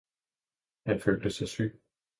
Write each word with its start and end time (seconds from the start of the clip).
Han 0.85 0.99
følte 0.99 1.29
sig 1.31 1.47
syg. 1.47 1.79